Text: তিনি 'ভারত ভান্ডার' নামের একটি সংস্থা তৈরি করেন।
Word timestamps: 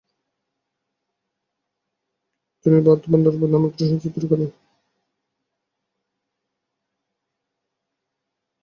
তিনি 2.65 2.77
'ভারত 2.79 3.01
ভান্ডার' 3.11 3.37
নামের 3.43 3.69
একটি 3.69 3.83
সংস্থা 3.83 4.09
তৈরি 4.15 4.27
করেন। 4.31 4.49